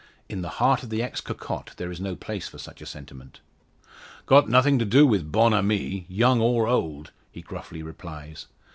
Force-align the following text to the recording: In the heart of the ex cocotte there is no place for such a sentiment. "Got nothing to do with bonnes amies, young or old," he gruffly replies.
In 0.27 0.41
the 0.41 0.49
heart 0.57 0.81
of 0.81 0.89
the 0.89 1.03
ex 1.03 1.21
cocotte 1.21 1.75
there 1.77 1.91
is 1.91 2.01
no 2.01 2.15
place 2.15 2.47
for 2.47 2.57
such 2.57 2.81
a 2.81 2.87
sentiment. 2.87 3.39
"Got 4.25 4.49
nothing 4.49 4.79
to 4.79 4.85
do 4.85 5.05
with 5.05 5.31
bonnes 5.31 5.53
amies, 5.53 6.05
young 6.07 6.41
or 6.41 6.65
old," 6.67 7.11
he 7.31 7.43
gruffly 7.43 7.83
replies. 7.83 8.47